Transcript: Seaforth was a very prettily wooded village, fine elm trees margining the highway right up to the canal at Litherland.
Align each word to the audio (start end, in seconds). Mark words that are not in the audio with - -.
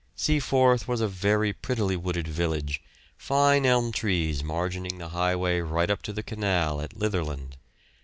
Seaforth 0.15 0.87
was 0.87 0.99
a 0.99 1.07
very 1.07 1.53
prettily 1.53 1.95
wooded 1.95 2.27
village, 2.27 2.81
fine 3.19 3.67
elm 3.67 3.91
trees 3.91 4.41
margining 4.41 4.97
the 4.97 5.09
highway 5.09 5.59
right 5.59 5.91
up 5.91 6.01
to 6.01 6.11
the 6.11 6.23
canal 6.23 6.81
at 6.81 6.97
Litherland. 6.97 7.53